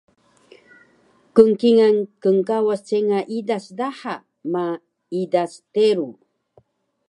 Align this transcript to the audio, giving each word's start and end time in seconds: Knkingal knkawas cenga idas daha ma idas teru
Knkingal 1.35 1.97
knkawas 2.35 2.81
cenga 2.87 3.19
idas 3.39 3.65
daha 3.77 4.15
ma 4.51 4.65
idas 5.23 5.51
teru 5.73 6.09